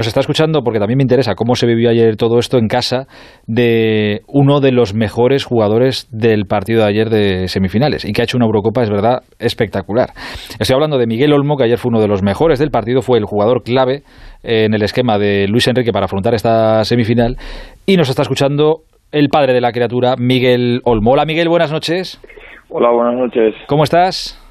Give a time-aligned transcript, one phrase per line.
[0.00, 3.06] Nos está escuchando porque también me interesa cómo se vivió ayer todo esto en casa
[3.46, 8.24] de uno de los mejores jugadores del partido de ayer de semifinales y que ha
[8.24, 10.08] hecho una Eurocopa, es verdad, espectacular.
[10.58, 13.18] Estoy hablando de Miguel Olmo, que ayer fue uno de los mejores del partido, fue
[13.18, 14.00] el jugador clave
[14.42, 17.36] en el esquema de Luis Enrique para afrontar esta semifinal
[17.84, 18.76] y nos está escuchando
[19.12, 21.10] el padre de la criatura, Miguel Olmo.
[21.10, 22.18] Hola Miguel, buenas noches.
[22.70, 23.54] Hola, buenas noches.
[23.66, 24.42] ¿Cómo estás?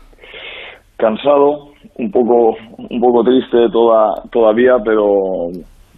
[0.97, 1.68] Cansado,
[1.99, 5.49] un poco, un poco triste toda, todavía, pero,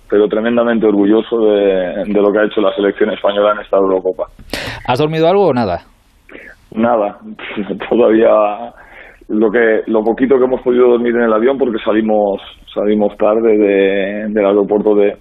[0.10, 4.26] pero tremendamente orgulloso de, de lo que ha hecho la selección española en esta Eurocopa.
[4.88, 5.82] ¿Has dormido algo o nada?
[6.74, 7.20] Nada,
[7.90, 8.30] todavía
[9.28, 12.42] lo que lo poquito que hemos podido dormir en el avión porque salimos
[12.74, 15.16] salimos tarde de, del aeropuerto de,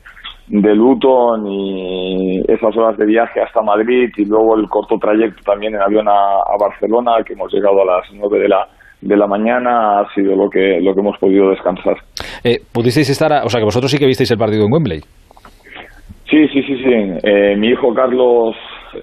[0.49, 5.75] de Luton y esas horas de viaje hasta Madrid y luego el corto trayecto también
[5.75, 8.67] en avión a, a Barcelona que hemos llegado a las nueve de la
[9.01, 11.97] de la mañana ha sido lo que lo que hemos podido descansar.
[12.45, 15.01] Eh, ¿Pudisteis estar, a- o sea que vosotros sí que visteis el partido en Wembley?
[16.31, 16.93] Sí, sí, sí, sí.
[17.25, 18.55] Eh, mi hijo Carlos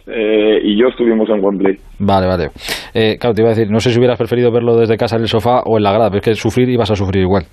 [0.08, 1.76] eh, y yo estuvimos en Wembley.
[2.00, 2.48] Vale, vale.
[2.94, 5.24] Eh, claro, te iba a decir, no sé si hubieras preferido verlo desde casa en
[5.24, 7.44] el sofá o en la grada, pero es que sufrir ibas a sufrir igual.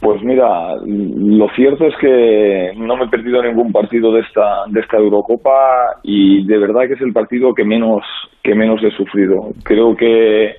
[0.00, 4.80] Pues mira, lo cierto es que no me he perdido ningún partido de esta de
[4.80, 8.02] esta Eurocopa y de verdad que es el partido que menos
[8.44, 9.48] que menos he sufrido.
[9.64, 10.52] Creo que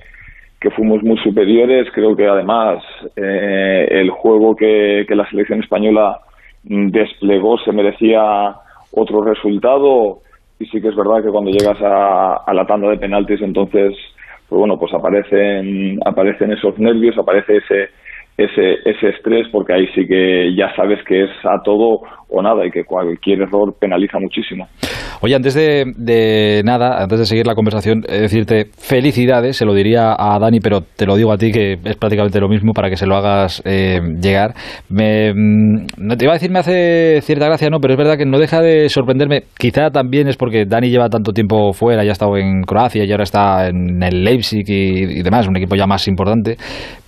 [0.60, 1.88] que fuimos muy superiores.
[1.92, 2.82] Creo que además
[3.16, 6.20] eh, el juego que, que la selección española
[6.62, 8.54] desplegó se merecía
[8.92, 10.18] otro resultado
[10.58, 13.94] y sí que es verdad que cuando llegas a, a la tanda de penaltis entonces
[14.48, 17.88] pues bueno pues aparecen aparecen esos nervios aparece ese
[18.36, 22.66] ese ese estrés porque ahí sí que ya sabes que es a todo o nada
[22.66, 24.66] y que cualquier error penaliza muchísimo
[25.22, 29.74] Oye, antes de, de nada, antes de seguir la conversación, eh, decirte felicidades, se lo
[29.74, 32.88] diría a Dani, pero te lo digo a ti que es prácticamente lo mismo para
[32.88, 34.54] que se lo hagas eh, llegar.
[34.88, 38.16] Me, mm, no te iba a decir me hace cierta gracia, no, pero es verdad
[38.16, 39.42] que no deja de sorprenderme.
[39.58, 43.10] Quizá también es porque Dani lleva tanto tiempo fuera, ya ha estado en Croacia y
[43.10, 46.56] ahora está en el Leipzig y, y demás, un equipo ya más importante.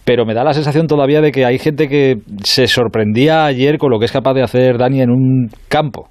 [0.04, 3.90] Pero me da la sensación todavía de que hay gente que se sorprendía ayer con
[3.90, 6.08] lo que es capaz de hacer Dani en un campo.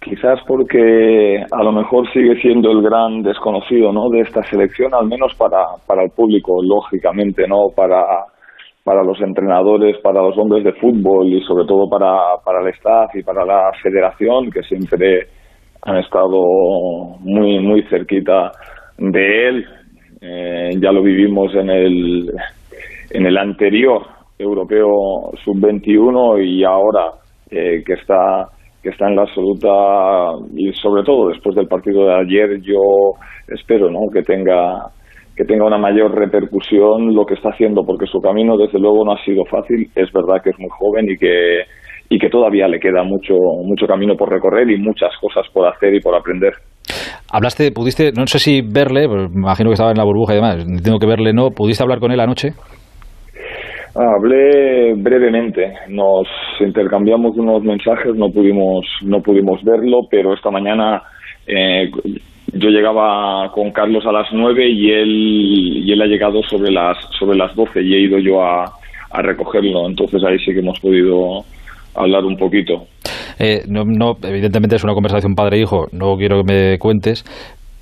[0.00, 4.10] quizás porque a lo mejor sigue siendo el gran desconocido ¿no?
[4.10, 8.04] de esta selección, al menos para, para el público, lógicamente, no para,
[8.84, 13.14] para los entrenadores, para los hombres de fútbol y sobre todo para, para el staff
[13.14, 15.26] y para la federación, que siempre
[15.82, 16.38] han estado
[17.20, 18.50] muy, muy cerquita
[18.98, 19.64] de él.
[20.20, 22.30] Eh, ya lo vivimos en el,
[23.10, 24.02] en el anterior
[24.38, 27.12] europeo sub-21 y ahora
[27.50, 28.48] eh, que está
[28.82, 29.70] que está en la absoluta
[30.54, 32.80] y sobre todo después del partido de ayer yo
[33.48, 34.00] espero ¿no?
[34.12, 34.90] que tenga
[35.36, 39.12] que tenga una mayor repercusión lo que está haciendo porque su camino desde luego no
[39.12, 41.62] ha sido fácil es verdad que es muy joven y que
[42.10, 43.34] y que todavía le queda mucho
[43.64, 46.52] mucho camino por recorrer y muchas cosas por hacer y por aprender
[47.32, 50.64] Hablaste, pudiste, no sé si verle, pues imagino que estaba en la burbuja y demás,
[50.84, 51.50] tengo que verle, ¿no?
[51.50, 52.50] ¿Pudiste hablar con él anoche?
[53.96, 56.26] Hablé brevemente, nos
[56.58, 61.00] intercambiamos unos mensajes, no pudimos, no pudimos verlo, pero esta mañana
[61.46, 61.88] eh,
[62.52, 66.96] yo llegaba con Carlos a las nueve y él, y él ha llegado sobre las,
[67.16, 68.64] sobre las doce y he ido yo a,
[69.12, 71.44] a recogerlo, entonces ahí sí que hemos podido
[71.94, 72.86] hablar un poquito.
[73.38, 77.24] Eh, no, no, evidentemente es una conversación padre-hijo, no quiero que me cuentes.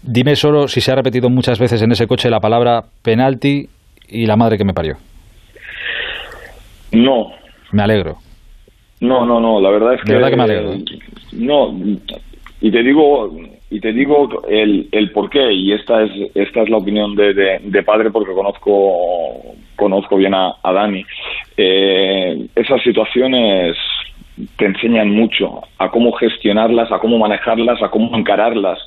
[0.02, 3.66] Dime solo si se ha repetido muchas veces en ese coche la palabra penalti
[4.10, 4.96] y la madre que me parió.
[6.92, 7.32] No,
[7.72, 8.16] Me alegro.
[9.00, 10.74] No, no, no, la verdad es que verdad que me alegro.
[11.32, 11.74] no
[12.60, 13.34] y te digo
[13.70, 17.34] y te digo el, el por qué y esta es esta es la opinión de,
[17.34, 21.04] de, de padre porque conozco conozco bien a, a Dani.
[21.56, 23.76] Eh, esas situaciones
[24.56, 28.78] te enseñan mucho a cómo gestionarlas, a cómo manejarlas, a cómo encararlas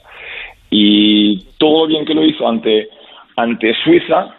[0.69, 2.87] y todo lo bien que lo hizo ante
[3.35, 4.35] ante Suiza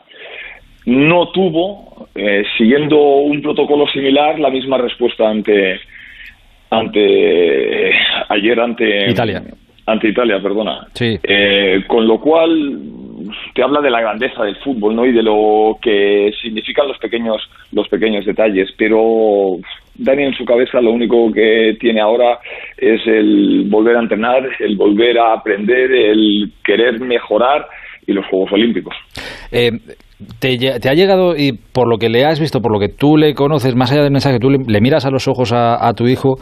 [0.87, 5.81] no tuvo, eh, siguiendo un protocolo similar, la misma respuesta ante
[6.71, 7.93] ante
[8.29, 9.43] ayer ante Italia.
[9.87, 10.87] ante Italia, perdona.
[10.95, 11.19] Sí.
[11.23, 12.79] Eh, con lo cual
[13.55, 15.07] te habla de la grandeza del fútbol, ¿no?
[15.07, 17.43] Y de lo que significan los pequeños
[17.73, 19.59] los pequeños detalles, pero
[19.97, 22.39] Dani en su cabeza lo único que tiene ahora
[22.77, 27.67] es el volver a entrenar, el volver a aprender, el querer mejorar
[28.07, 28.95] y los Juegos Olímpicos.
[29.53, 29.71] Eh,
[30.39, 33.17] te, te ha llegado, y por lo que le has visto, por lo que tú
[33.17, 35.93] le conoces, más allá del mensaje, tú le, le miras a los ojos a, a
[35.93, 36.37] tu hijo,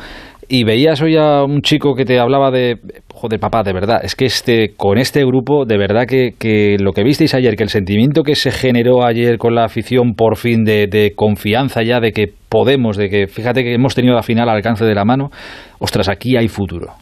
[0.48, 2.76] y veías hoy a un chico que te hablaba de,
[3.12, 6.92] joder, papá, de verdad, es que este, con este grupo, de verdad que, que lo
[6.92, 10.64] que visteis ayer, que el sentimiento que se generó ayer con la afición por fin
[10.64, 14.48] de, de confianza ya, de que podemos, de que fíjate que hemos tenido la final
[14.48, 15.30] al alcance de la mano,
[15.78, 16.92] ostras, aquí hay futuro.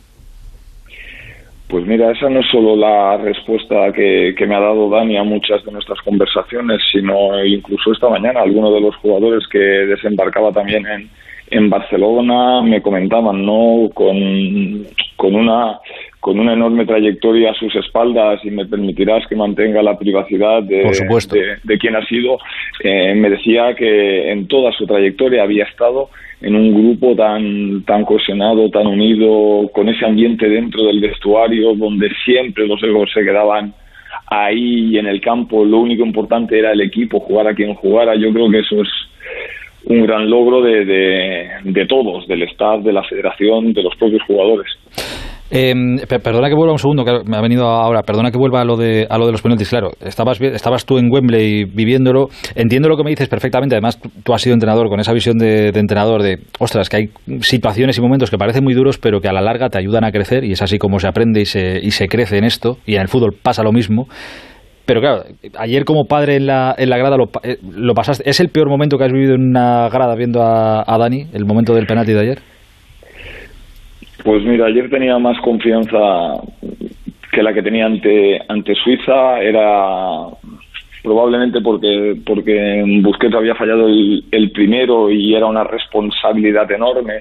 [1.72, 5.64] Pues mira, esa no es solo la respuesta que, me ha dado Dani a muchas
[5.64, 11.08] de nuestras conversaciones, sino incluso esta mañana algunos de los jugadores que desembarcaba también en,
[11.52, 13.90] en Barcelona me comentaban, ¿no?
[13.94, 15.78] Con, con una
[16.18, 20.84] con una enorme trayectoria a sus espaldas y me permitirás que mantenga la privacidad de,
[21.64, 22.38] de, quien ha sido,
[22.84, 26.10] eh, me decía que en toda su trayectoria había estado
[26.40, 32.08] en un grupo tan, tan cohesionado, tan unido, con ese ambiente dentro del vestuario, donde
[32.24, 33.74] siempre los egos se quedaban
[34.28, 38.14] ahí en el campo, lo único importante era el equipo, jugar a quien jugara.
[38.14, 38.88] Yo creo que eso es
[39.86, 44.22] un gran logro de, de, de todos, del staff, de la federación, de los propios
[44.26, 44.72] jugadores.
[45.54, 45.74] Eh,
[46.08, 48.02] perdona que vuelva un segundo, que me ha venido ahora.
[48.02, 49.68] Perdona que vuelva a lo de, a lo de los penaltis.
[49.68, 52.28] Claro, estabas, estabas tú en Wembley viviéndolo.
[52.54, 53.74] Entiendo lo que me dices perfectamente.
[53.74, 57.04] Además, tú has sido entrenador con esa visión de, entrenador de, ostras, que hay
[57.40, 60.10] situaciones y momentos que parecen muy duros, pero que a la larga te ayudan a
[60.10, 62.78] crecer y es así como se aprende y se, y se crece en esto.
[62.86, 64.06] Y en el fútbol pasa lo mismo.
[64.84, 65.22] Pero claro,
[65.58, 68.28] ayer como padre en la, en la grada lo, eh, lo, pasaste.
[68.28, 71.74] ¿Es el peor momento que has vivido en una grada viendo a, Dani, el momento
[71.74, 72.38] del penalti de ayer?
[74.24, 75.98] Pues mira, ayer tenía más confianza
[77.30, 79.40] que la que tenía ante, ante Suiza.
[79.40, 80.26] Era
[81.02, 87.20] probablemente porque, porque Busquets había fallado el, el, primero y era una responsabilidad enorme.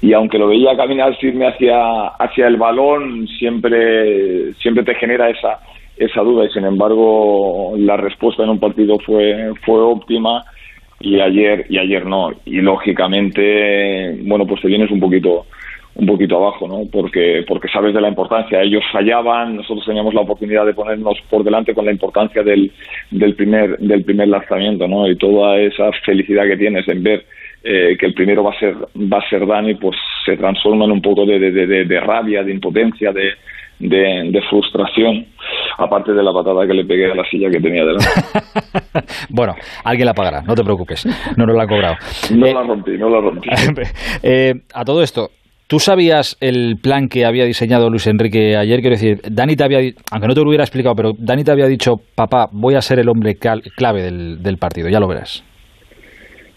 [0.00, 5.60] Y aunque lo veía caminar firme hacia, hacia el balón, siempre, siempre te genera esa,
[5.96, 6.44] esa duda.
[6.44, 10.42] Y sin embargo, la respuesta en un partido fue, fue óptima
[11.00, 12.30] y ayer, y ayer no.
[12.44, 15.46] Y lógicamente, bueno, pues te vienes un poquito
[15.96, 16.82] un poquito abajo, ¿no?
[16.90, 18.60] Porque, porque sabes de la importancia.
[18.60, 22.72] Ellos fallaban, nosotros teníamos la oportunidad de ponernos por delante con la importancia del,
[23.10, 25.08] del primer, del primer lanzamiento, ¿no?
[25.08, 27.24] Y toda esa felicidad que tienes en ver
[27.62, 30.92] eh, que el primero va a ser, va a ser Dani, pues se transforma en
[30.92, 33.30] un poco de, de, de, rabia, de impotencia, de,
[33.78, 35.26] de, frustración,
[35.78, 38.06] aparte de la patada que le pegué a la silla que tenía delante.
[39.30, 39.54] bueno,
[39.84, 41.06] alguien la pagará, no te preocupes,
[41.36, 41.94] no nos la ha cobrado.
[42.34, 43.48] no la rompí, no la rompí.
[44.22, 45.28] Eh, a todo esto,
[45.66, 48.80] ¿Tú sabías el plan que había diseñado Luis Enrique ayer?
[48.80, 49.78] Quiero decir, Dani te había,
[50.12, 52.98] aunque no te lo hubiera explicado, pero Dani te había dicho, papá, voy a ser
[52.98, 55.42] el hombre clave del, partido, ya lo verás.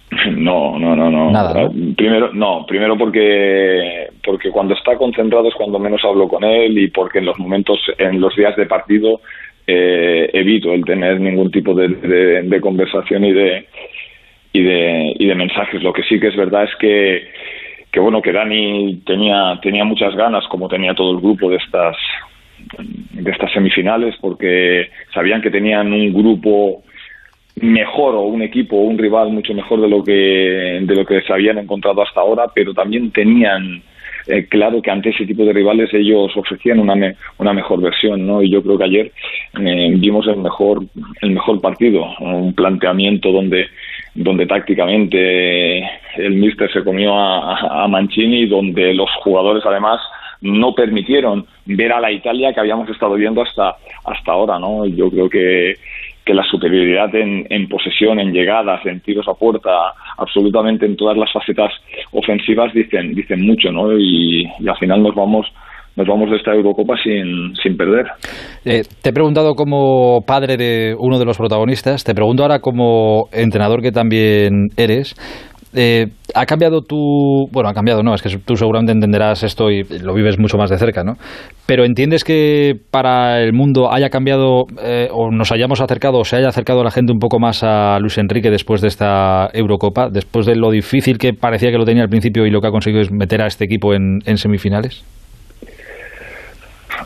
[0.31, 1.31] No, no, no, no.
[1.31, 6.77] Nada, Primero, no, primero porque porque cuando está concentrado es cuando menos hablo con él
[6.77, 9.21] y porque en los momentos, en los días de partido
[9.65, 11.87] eh, evito el tener ningún tipo de,
[12.43, 13.67] de conversación y de
[14.53, 15.83] y de y de mensajes.
[15.83, 17.29] Lo que sí que es verdad es que
[17.91, 21.95] que bueno que Dani tenía tenía muchas ganas como tenía todo el grupo de estas
[23.11, 26.83] de estas semifinales porque sabían que tenían un grupo
[27.61, 31.21] mejor o un equipo o un rival mucho mejor de lo que de lo que
[31.21, 33.81] se habían encontrado hasta ahora pero también tenían
[34.27, 38.43] eh, claro que ante ese tipo de rivales ellos ofrecían una una mejor versión no
[38.43, 39.11] y yo creo que ayer
[39.59, 40.83] eh, vimos el mejor
[41.21, 43.67] el mejor partido un planteamiento donde
[44.17, 45.77] donde tácticamente
[46.17, 49.99] el míster se comió a, a Mancini, donde los jugadores además
[50.41, 53.75] no permitieron ver a la Italia que habíamos estado viendo hasta
[54.05, 54.85] hasta ahora, ¿no?
[54.85, 55.75] Yo creo que,
[56.27, 61.31] que la superioridad en, posesión, en llegadas, en tiros a puerta, absolutamente en todas las
[61.31, 61.71] facetas
[62.11, 63.97] ofensivas dicen dicen mucho, ¿no?
[63.97, 65.47] Y, y al final nos vamos
[65.97, 68.05] nos vamos de esta Eurocopa sin, sin perder.
[68.63, 73.29] Eh, te he preguntado como padre de uno de los protagonistas, te pregunto ahora como
[73.33, 75.15] entrenador que también eres.
[75.73, 77.47] Eh, ¿Ha cambiado tu...
[77.51, 80.69] Bueno, ha cambiado, no, es que tú seguramente entenderás esto y lo vives mucho más
[80.69, 81.13] de cerca, ¿no?
[81.65, 86.37] Pero ¿entiendes que para el mundo haya cambiado eh, o nos hayamos acercado o se
[86.37, 90.45] haya acercado la gente un poco más a Luis Enrique después de esta Eurocopa, después
[90.45, 93.01] de lo difícil que parecía que lo tenía al principio y lo que ha conseguido
[93.01, 95.03] es meter a este equipo en semifinales?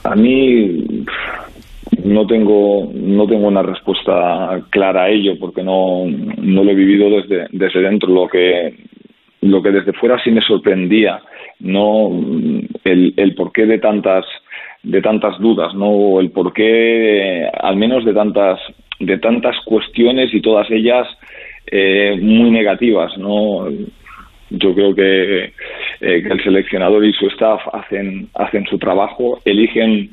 [0.03, 1.05] A mí
[2.03, 7.09] no tengo no tengo una respuesta clara a ello porque no, no lo he vivido
[7.09, 8.09] desde desde dentro.
[8.09, 8.73] Lo que
[9.41, 11.21] lo que desde fuera sí me sorprendía
[11.59, 12.09] no
[12.83, 14.25] el, el porqué de tantas
[14.83, 18.59] de tantas dudas no el porqué al menos de tantas
[18.99, 21.07] de tantas cuestiones y todas ellas
[21.67, 23.67] eh, muy negativas no
[24.51, 25.51] yo creo que, eh,
[26.01, 30.11] que, el seleccionador y su staff hacen, hacen su trabajo, eligen,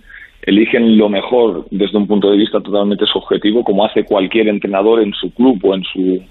[0.49, 5.13] eligen lo mejor desde un punto de vista totalmente subjetivo, como hace cualquier entrenador en
[5.13, 6.23] su club o en su,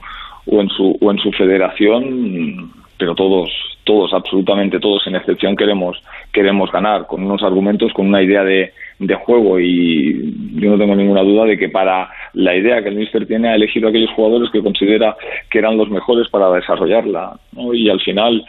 [0.47, 3.51] o en su, o en su federación, pero todos,
[3.83, 6.01] todos, absolutamente todos, sin excepción, queremos,
[6.33, 10.95] queremos ganar, con unos argumentos, con una idea de, de juego y yo no tengo
[10.95, 14.09] ninguna duda de que para la idea que el Mister tiene ha elegido a aquellos
[14.11, 15.15] jugadores que considera
[15.51, 17.39] que eran los mejores para desarrollarla
[17.73, 18.43] y al final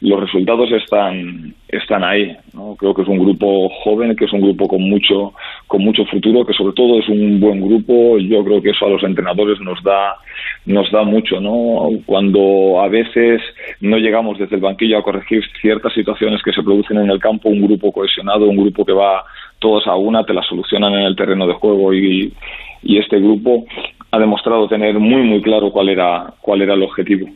[0.00, 2.76] los resultados están están ahí ¿no?
[2.76, 5.32] creo que es un grupo joven que es un grupo con mucho
[5.66, 8.90] con mucho futuro que sobre todo es un buen grupo yo creo que eso a
[8.90, 10.16] los entrenadores nos da
[10.66, 13.40] nos da mucho no cuando a veces
[13.80, 17.48] no llegamos desde el banquillo a corregir ciertas situaciones que se producen en el campo
[17.48, 19.24] un grupo cohesionado un grupo que va
[19.64, 22.30] todos a una, te la solucionan en el terreno de juego y,
[22.82, 23.64] este grupo
[24.10, 27.26] ha demostrado tener muy muy claro cuál era cuál era el objetivo.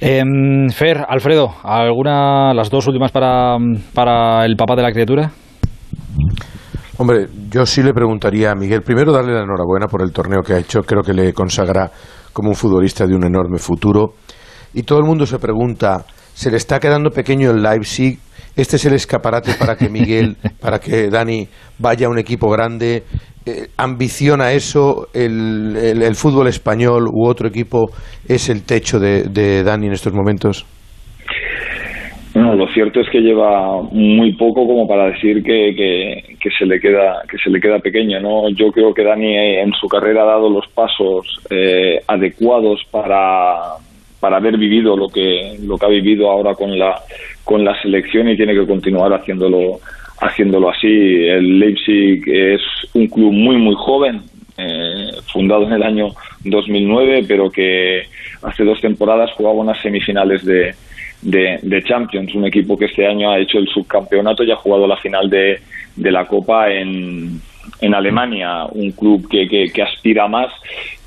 [0.00, 3.58] Em, Fer, Alfredo, ¿alguna las dos últimas para,
[3.94, 5.30] para el papá de la criatura?
[6.96, 10.54] Hombre, yo sí le preguntaría a Miguel, primero darle la enhorabuena por el torneo que
[10.54, 11.90] ha hecho, creo que le consagra
[12.32, 14.14] como un futbolista de un enorme futuro.
[14.72, 18.18] Y todo el mundo se pregunta, ¿se le está quedando pequeño el Leipzig?
[18.56, 21.46] Este es el escaparate para que Miguel, para que Dani
[21.78, 23.02] vaya a un equipo grande.
[23.44, 27.90] Eh, ambiciona eso, el, el, fútbol español u otro equipo
[28.28, 30.64] es el techo de, de Dani en estos momentos.
[32.34, 35.74] No, lo cierto es que lleva muy poco como para decir que,
[36.40, 38.48] que, se le queda que se le queda pequeño, ¿no?
[38.50, 43.76] Yo creo que Dani en su carrera ha dado los pasos eh, adecuados para
[44.22, 46.94] para haber vivido lo que lo que ha vivido ahora con la
[47.42, 49.80] con la selección y tiene que continuar haciéndolo
[50.20, 50.86] haciéndolo así.
[50.86, 52.60] El Leipzig es
[52.94, 54.22] un club muy muy joven,
[54.56, 56.10] eh, fundado en el año
[56.44, 58.04] 2009, pero que
[58.42, 60.72] hace dos temporadas jugaba unas semifinales de,
[61.20, 64.98] de, Champions, un equipo que este año ha hecho el subcampeonato y ha jugado la
[64.98, 65.58] final de,
[65.96, 67.40] de la Copa en,
[67.80, 70.52] en Alemania, un club que, que, que, aspira más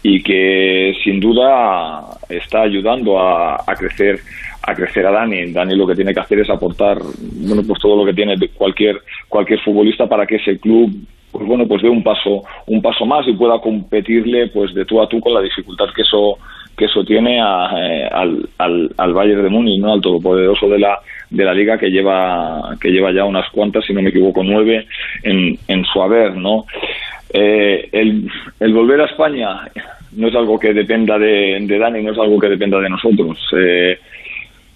[0.08, 4.20] y que sin duda está ayudando a, a crecer
[4.62, 5.52] a crecer a Dani.
[5.52, 9.02] Dani lo que tiene que hacer es aportar bueno pues todo lo que tiene cualquier
[9.28, 10.92] cualquier futbolista para que ese club
[11.32, 15.02] pues bueno pues dé un paso un paso más y pueda competirle pues de tú
[15.02, 16.38] a tú con la dificultad que eso
[16.78, 21.00] que eso tiene eh, al, al, al Bayern de Múnich no al todopoderoso de la
[21.30, 24.88] de la liga que lleva que lleva ya unas cuantas si no me equivoco nueve
[25.24, 26.66] en, su haber no
[27.34, 28.30] eh, el,
[28.60, 29.62] el volver a España
[30.14, 33.38] no es algo que dependa de, de Dani no es algo que dependa de nosotros
[33.58, 33.98] eh,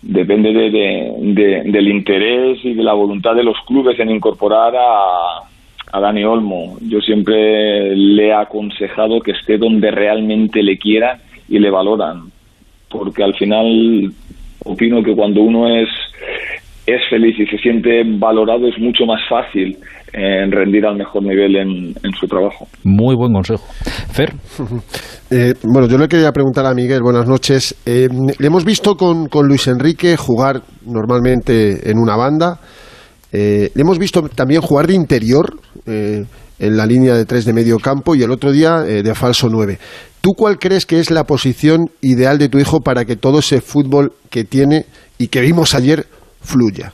[0.01, 5.43] depende de, del interés y de la voluntad de los clubes en incorporar a,
[5.91, 6.77] a Dani Olmo.
[6.81, 12.31] Yo siempre le he aconsejado que esté donde realmente le quieran y le valoran,
[12.89, 14.11] porque al final
[14.63, 15.89] opino que cuando uno es
[16.95, 19.77] es feliz y se siente valorado es mucho más fácil
[20.13, 22.67] en rendir al mejor nivel en, su trabajo.
[22.83, 23.63] Muy buen consejo.
[24.11, 24.33] Fer.
[25.31, 27.75] Eh, bueno, yo le quería preguntar a Miguel, buenas noches.
[27.85, 28.07] Eh,
[28.39, 32.59] le hemos visto con, con, Luis Enrique jugar normalmente en una banda.
[33.31, 35.53] Eh, le hemos visto también jugar de interior
[35.85, 36.25] en
[36.59, 39.77] la línea de tres de medio campo y el otro día de falso nueve.
[40.19, 43.61] ¿Tú cuál crees que es la posición ideal de tu hijo para que todo ese
[43.61, 44.85] fútbol que tiene
[45.19, 46.07] y que vimos ayer
[46.49, 46.91] fluya?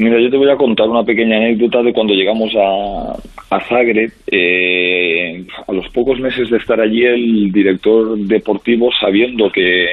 [0.00, 4.10] Mira, yo te voy a contar una pequeña anécdota de cuando llegamos a, Zagreb.
[4.28, 9.86] Eh, a los pocos meses de estar allí, el director deportivo, sabiendo que,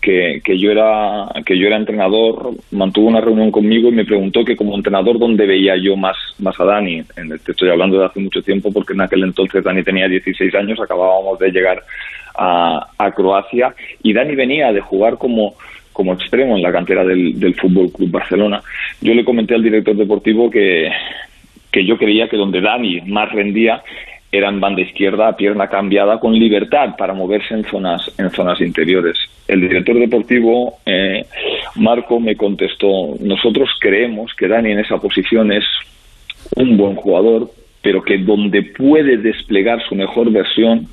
[0.00, 4.54] que, yo era que yo era entrenador, mantuvo una reunión conmigo y me preguntó que
[4.54, 7.02] como entrenador dónde veía yo más, más a Dani.
[7.44, 10.78] Te estoy hablando de hace mucho tiempo porque en aquel entonces Dani tenía 16 años,
[10.78, 11.82] acabábamos de llegar
[12.36, 15.56] a, a Croacia y Dani venía de jugar como
[15.92, 18.60] como extremo en la cantera del, del Fútbol Club Barcelona.
[19.00, 20.90] Yo le comenté al director deportivo que,
[21.70, 23.82] que yo creía que donde Dani más rendía
[24.30, 29.16] era en banda izquierda, pierna cambiada, con libertad para moverse en zonas, en zonas interiores.
[29.46, 31.26] El director deportivo, eh,
[31.76, 35.64] Marco, me contestó, nosotros creemos que Dani en esa posición es
[36.56, 37.50] un buen jugador,
[37.82, 40.86] pero que donde puede desplegar su mejor versión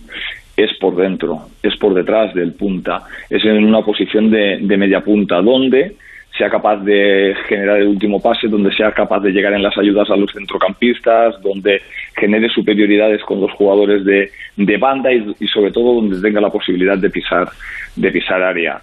[0.64, 5.42] es por dentro, es por detrás del punta, es en una posición de, media punta,
[5.42, 5.96] donde
[6.38, 10.10] sea capaz de generar el último pase, donde sea capaz de llegar en las ayudas
[10.10, 11.82] a los centrocampistas, donde
[12.16, 16.50] genere superioridades con los jugadores de, de banda y, y, sobre todo donde tenga la
[16.50, 17.50] posibilidad de pisar,
[17.96, 18.82] de pisar área.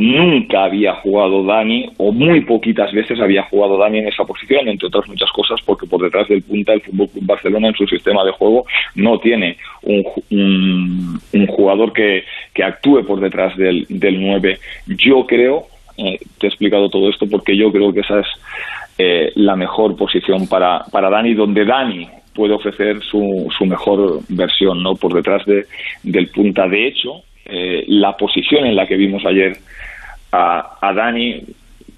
[0.00, 4.86] Nunca había jugado Dani, o muy poquitas veces había jugado Dani en esa posición, entre
[4.86, 8.24] otras muchas cosas, porque por detrás del punta el Fútbol Club Barcelona en su sistema
[8.24, 8.64] de juego
[8.94, 14.58] no tiene un, un, jugador que, que, actúe por detrás del, del 9.
[14.86, 15.66] Yo creo,
[15.98, 18.26] eh, te he explicado todo esto porque yo creo que esa es
[18.96, 24.82] eh, la mejor posición para, para Dani, donde Dani puede ofrecer su, su mejor versión,
[24.82, 24.94] ¿no?
[24.94, 25.66] Por detrás de,
[26.04, 26.66] del punta.
[26.66, 29.56] De hecho, eh, la posición en la que vimos ayer
[30.32, 31.42] a, a Dani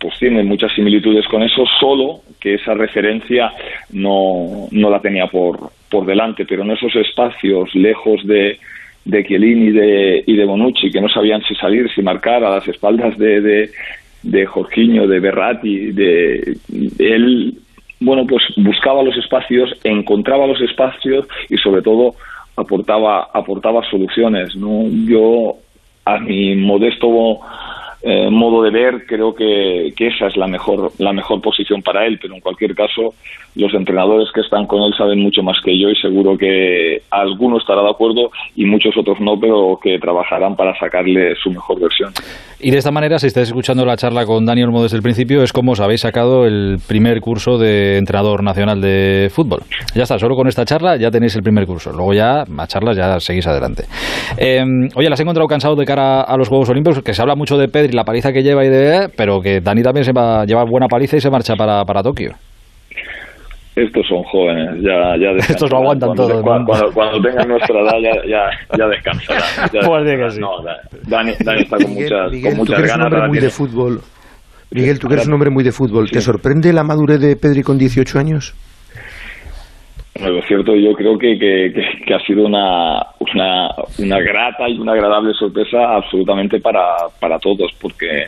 [0.02, 3.52] pues tiene muchas similitudes con eso, solo que esa referencia
[3.92, 8.58] no, no la tenía por, por delante, pero en esos espacios lejos de,
[9.04, 12.50] de Chiellini y de, y de Bonucci, que no sabían si salir, si marcar a
[12.50, 13.70] las espaldas de, de,
[14.24, 16.56] de Jorginho, de Berratti, de,
[16.98, 17.54] él,
[18.00, 22.16] bueno, pues buscaba los espacios, encontraba los espacios y sobre todo
[22.56, 24.88] aportaba, aportaba soluciones, ¿no?
[25.06, 25.58] Yo,
[26.04, 27.40] a mi modesto
[28.02, 32.18] eh, modo de ver, creo que, esa es la mejor, la mejor posición para él,
[32.20, 33.14] pero en cualquier caso,
[33.54, 37.58] los entrenadores que están con él saben mucho más que yo y seguro que alguno
[37.58, 42.12] estará de acuerdo y muchos otros no, pero que trabajarán para sacarle su mejor versión.
[42.58, 45.42] Y de esta manera, si estáis escuchando la charla con Daniel Olmo desde el principio,
[45.42, 49.60] es como os habéis sacado el primer curso de entrenador nacional de fútbol.
[49.94, 51.90] Ya está, solo con esta charla ya tenéis el primer curso.
[51.92, 53.84] Luego ya, más charlas, ya seguís adelante.
[54.38, 54.62] Eh,
[54.94, 57.58] oye, las he encontrado cansado de cara a los Juegos Olímpicos, que se habla mucho
[57.58, 59.08] de Pedri, la paliza que lleva y de...
[59.16, 62.02] pero que Dani también se va a llevar buena paliza y se marcha para, para
[62.02, 62.32] Tokio.
[63.74, 66.42] Estos son jóvenes, ya, ya Estos lo aguantan cuando, todo.
[66.42, 69.70] Cuando, cuando, cuando, tengan nuestra edad ya, ya, ya descansarán.
[69.72, 70.40] Ya pues que sí.
[70.40, 70.62] No,
[71.08, 72.96] Dani, Dani, está con Miguel, muchas, Miguel, con muchas tú ganas.
[72.96, 73.46] un hombre muy tiene...
[73.46, 74.00] de fútbol.
[74.72, 77.62] Miguel, tú que eres un hombre muy de fútbol, ¿te sorprende la madurez de Pedri
[77.62, 78.54] con 18 años?
[80.18, 83.00] Bueno, lo cierto, yo creo que, que, que, que ha sido una,
[83.34, 86.82] una, una, grata y una agradable sorpresa absolutamente para,
[87.20, 88.24] para todos, porque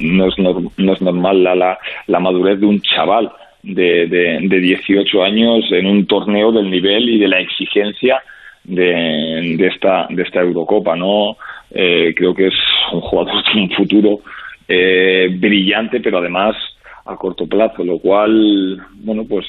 [0.00, 3.30] no es, no es normal la, la, la madurez de un chaval
[3.62, 8.22] de, de, de 18 años en un torneo del nivel y de la exigencia
[8.62, 11.36] de, de esta de esta Eurocopa no
[11.70, 12.54] eh, creo que es
[12.92, 14.20] un jugador de un futuro
[14.68, 16.56] eh, brillante pero además
[17.04, 19.46] a corto plazo lo cual bueno pues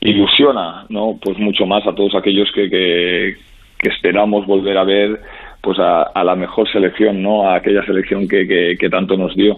[0.00, 3.36] ilusiona no pues mucho más a todos aquellos que, que,
[3.86, 5.20] que esperamos volver a ver
[5.62, 9.34] pues a, a, la mejor selección no a aquella selección que, que, que tanto nos
[9.36, 9.54] dio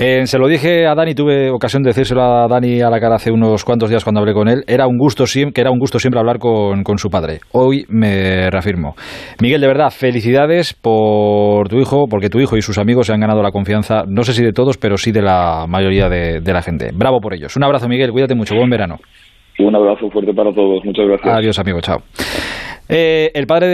[0.00, 3.16] eh, se lo dije a Dani, tuve ocasión de decírselo a Dani a la cara
[3.16, 4.62] hace unos cuantos días cuando hablé con él.
[4.68, 7.40] Era un gusto que era un gusto siempre hablar con, con, su padre.
[7.50, 8.94] Hoy me reafirmo.
[9.42, 13.18] Miguel, de verdad, felicidades por tu hijo, porque tu hijo y sus amigos se han
[13.18, 16.52] ganado la confianza, no sé si de todos, pero sí de la mayoría de, de
[16.52, 16.90] la gente.
[16.94, 17.56] Bravo por ellos.
[17.56, 18.98] Un abrazo, Miguel, cuídate mucho, buen verano.
[19.58, 21.36] Un abrazo fuerte para todos, muchas gracias.
[21.36, 21.98] Adiós, amigo, chao.
[22.88, 23.66] Eh, el padre de